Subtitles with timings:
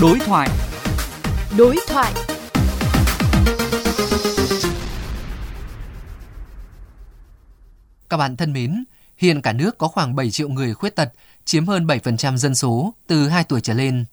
[0.00, 0.48] Đối thoại.
[1.58, 2.12] Đối thoại.
[8.08, 8.84] Các bạn thân mến,
[9.16, 11.12] hiện cả nước có khoảng 7 triệu người khuyết tật,
[11.44, 14.04] chiếm hơn 7% dân số từ 2 tuổi trở lên.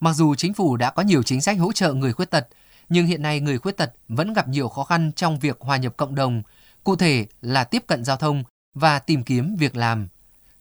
[0.00, 2.48] Mặc dù chính phủ đã có nhiều chính sách hỗ trợ người khuyết tật,
[2.88, 5.96] nhưng hiện nay người khuyết tật vẫn gặp nhiều khó khăn trong việc hòa nhập
[5.96, 6.42] cộng đồng,
[6.84, 8.44] cụ thể là tiếp cận giao thông
[8.74, 10.08] và tìm kiếm việc làm.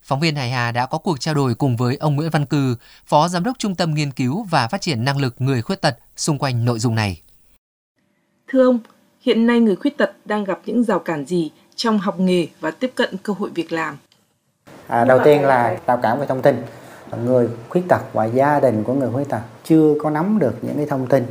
[0.05, 2.75] Phóng viên Hải Hà đã có cuộc trao đổi cùng với ông Nguyễn Văn Cư,
[3.05, 5.97] Phó Giám đốc Trung tâm Nghiên cứu và Phát triển Năng lực Người Khuyết tật
[6.15, 7.21] xung quanh nội dung này.
[8.47, 8.79] Thưa ông,
[9.21, 12.71] hiện nay người khuyết tật đang gặp những rào cản gì trong học nghề và
[12.71, 13.97] tiếp cận cơ hội việc làm?
[14.87, 16.63] À, đầu tiên là rào cản về thông tin.
[17.23, 20.77] Người khuyết tật và gia đình của người khuyết tật chưa có nắm được những
[20.77, 21.25] cái thông tin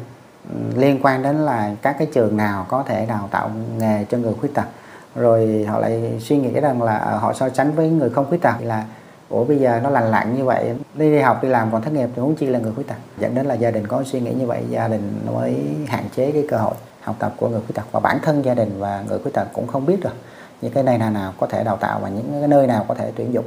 [0.50, 4.18] ừ, liên quan đến là các cái trường nào có thể đào tạo nghề cho
[4.18, 4.66] người khuyết tật
[5.14, 8.42] rồi họ lại suy nghĩ rằng là ờ, họ so sánh với người không khuyết
[8.42, 8.84] tật là,
[9.28, 11.92] ủa, bây giờ nó lành lặn như vậy, đi đi học, đi làm còn thất
[11.92, 12.94] nghiệp thì huống chi là người khuyết tật?
[13.18, 15.56] Dẫn đến là gia đình có suy nghĩ như vậy, gia đình mới
[15.86, 17.84] hạn chế cái cơ hội học tập của người khuyết tật.
[17.92, 20.14] Và bản thân gia đình và người khuyết tật cũng không biết được
[20.62, 22.94] những cái này nào nào có thể đào tạo và những cái nơi nào có
[22.94, 23.44] thể tuyển dụng.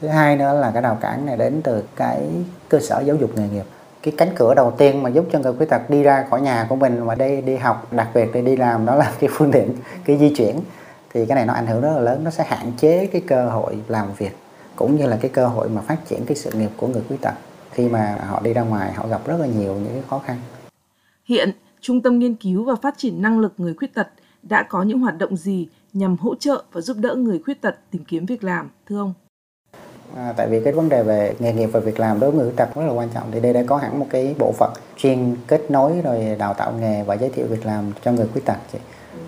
[0.00, 2.22] Thứ hai nữa là cái rào cản này đến từ cái
[2.68, 3.64] cơ sở giáo dục nghề nghiệp.
[4.02, 6.66] Cái cánh cửa đầu tiên mà giúp cho người khuyết tật đi ra khỏi nhà
[6.68, 9.52] của mình và đây đi học, đặc biệt để đi làm đó là cái phương
[9.52, 9.72] tiện,
[10.04, 10.60] cái di chuyển
[11.14, 13.48] thì cái này nó ảnh hưởng rất là lớn nó sẽ hạn chế cái cơ
[13.48, 14.36] hội làm việc
[14.76, 17.20] cũng như là cái cơ hội mà phát triển cái sự nghiệp của người khuyết
[17.20, 17.34] tật
[17.70, 20.36] khi mà họ đi ra ngoài họ gặp rất là nhiều những cái khó khăn.
[21.24, 24.08] Hiện, Trung tâm Nghiên cứu và Phát triển Năng lực Người Khuyết tật
[24.42, 27.76] đã có những hoạt động gì nhằm hỗ trợ và giúp đỡ người khuyết tật
[27.90, 29.14] tìm kiếm việc làm, thưa ông?
[30.18, 32.48] À, tại vì cái vấn đề về nghề nghiệp và việc làm đối với người
[32.48, 33.30] khuyết tật rất là quan trọng.
[33.32, 36.72] Thì đây đã có hẳn một cái bộ phận chuyên kết nối rồi đào tạo
[36.72, 38.78] nghề và giới thiệu việc làm cho người khuyết tật chị.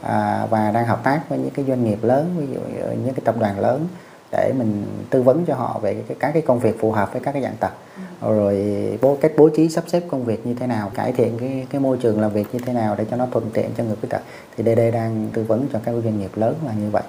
[0.03, 2.61] À, và đang hợp tác với những cái doanh nghiệp lớn ví dụ
[3.05, 3.87] những cái tập đoàn lớn
[4.33, 7.23] để mình tư vấn cho họ về cái, các cái công việc phù hợp với
[7.23, 7.73] các cái dạng tật.
[8.21, 11.67] Rồi bố cách bố trí sắp xếp công việc như thế nào cải thiện cái
[11.71, 13.97] cái môi trường làm việc như thế nào để cho nó thuận tiện cho người
[14.01, 14.21] khuyết tật.
[14.57, 17.03] Thì DD đang tư vấn cho các doanh nghiệp lớn là như vậy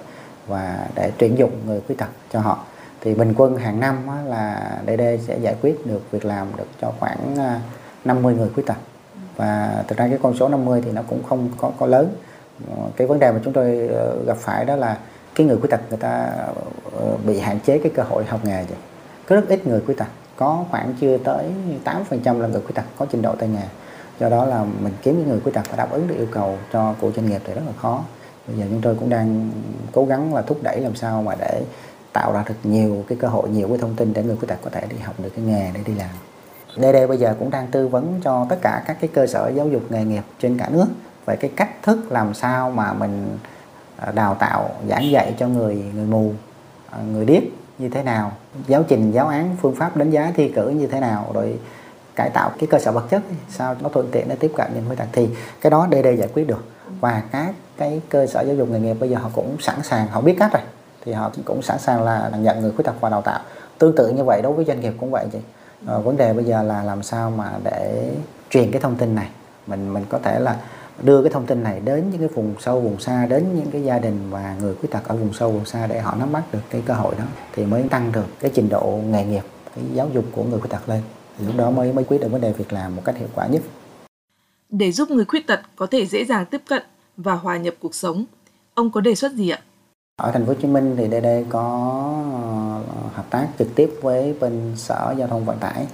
[0.46, 2.64] và để tuyển dụng người khuyết tật cho họ
[3.04, 3.96] thì bình quân hàng năm
[4.26, 7.60] là DD sẽ giải quyết được việc làm được cho khoảng à,
[8.04, 8.76] 50 người khuyết tật.
[9.36, 12.14] Và thực ra cái con số 50 thì nó cũng không có, có lớn.
[12.96, 14.98] Cái vấn đề mà chúng tôi ờ, gặp phải đó là
[15.34, 16.32] cái người khuyết tật người ta
[16.92, 18.78] ờ, bị hạn chế cái cơ hội học nghề vậy
[19.28, 21.44] có rất ít người khuyết tật có khoảng chưa tới
[21.84, 23.66] 8% là người khuyết tật có trình độ tay nghề.
[24.20, 26.58] Do đó là mình kiếm những người khuyết tật và đáp ứng được yêu cầu
[26.72, 28.04] cho của doanh nghiệp thì rất là khó.
[28.48, 29.50] Bây giờ chúng tôi cũng đang
[29.92, 31.62] cố gắng là thúc đẩy làm sao mà để
[32.12, 34.58] tạo ra được nhiều cái cơ hội, nhiều cái thông tin để người khuyết tật
[34.64, 36.10] có thể đi học được cái nghề để đi làm.
[36.76, 39.68] DD bây giờ cũng đang tư vấn cho tất cả các cái cơ sở giáo
[39.68, 40.86] dục nghề nghiệp trên cả nước
[41.26, 43.38] về cái cách thức làm sao mà mình
[43.96, 46.32] à, đào tạo, giảng dạy cho người người mù
[46.90, 47.42] à, người điếc
[47.78, 48.32] như thế nào,
[48.66, 51.58] giáo trình, giáo án, phương pháp đánh giá, thi cử như thế nào, rồi
[52.16, 54.84] cải tạo cái cơ sở vật chất sao nó thuận tiện để tiếp cận những
[54.86, 55.06] khuyết tật.
[55.12, 55.28] Thì
[55.60, 56.64] cái đó DD giải quyết được.
[57.00, 60.06] Và các cái cơ sở giáo dục nghề nghiệp bây giờ họ cũng sẵn sàng,
[60.06, 60.62] họ biết cách rồi
[61.04, 63.40] thì họ cũng sẵn sàng là nhận người khuyết tật vào đào tạo.
[63.78, 65.38] Tương tự như vậy đối với doanh nghiệp cũng vậy chị.
[65.86, 68.10] À, vấn đề bây giờ là làm sao mà để
[68.50, 69.28] truyền cái thông tin này.
[69.66, 70.56] Mình mình có thể là
[71.02, 73.84] đưa cái thông tin này đến những cái vùng sâu vùng xa đến những cái
[73.84, 76.42] gia đình và người khuyết tật ở vùng sâu vùng xa để họ nắm bắt
[76.52, 79.42] được cái cơ hội đó thì mới tăng được cái trình độ nghề nghiệp
[79.74, 81.02] cái giáo dục của người khuyết tật lên.
[81.38, 83.46] Thì lúc đó mới mới quyết được vấn đề việc làm một cách hiệu quả
[83.46, 83.62] nhất.
[84.68, 86.82] Để giúp người khuyết tật có thể dễ dàng tiếp cận
[87.16, 88.24] và hòa nhập cuộc sống
[88.74, 89.60] ông có đề xuất gì ạ?
[90.16, 91.62] Ở thành phố Hồ Chí Minh thì DD có
[92.32, 95.86] ờ, hợp tác trực tiếp với bên sở giao thông vận tải,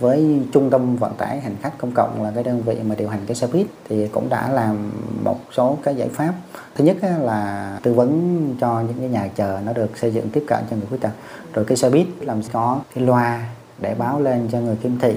[0.00, 3.08] với trung tâm vận tải hành khách công cộng là cái đơn vị mà điều
[3.08, 4.92] hành cái xe buýt, thì cũng đã làm
[5.24, 6.34] một số cái giải pháp.
[6.74, 10.44] Thứ nhất là tư vấn cho những cái nhà chờ nó được xây dựng tiếp
[10.46, 11.10] cận cho người khuyết tật.
[11.54, 13.48] Rồi cái xe buýt làm có cái loa
[13.78, 15.14] để báo lên cho người khiếm thị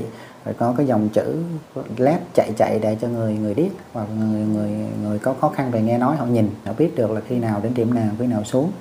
[0.50, 1.36] phải có cái dòng chữ
[1.98, 4.72] led chạy chạy để cho người người điếc hoặc người người
[5.02, 7.60] người có khó khăn về nghe nói họ nhìn họ biết được là khi nào
[7.64, 8.72] đến điểm nào khi nào xuống.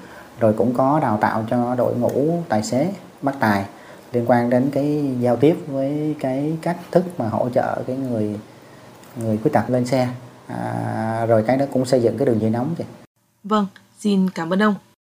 [0.41, 2.93] Rồi cũng có đào tạo cho đội ngũ tài xế
[3.23, 3.65] bắt tài
[4.12, 8.37] liên quan đến cái giao tiếp với cái cách thức mà hỗ trợ cái người
[9.16, 10.09] người khuyết tật lên xe.
[10.47, 12.87] À, rồi cái đó cũng xây dựng cái đường dây nóng vậy
[13.45, 13.66] vâng
[13.98, 14.75] xin cảm ơn ông.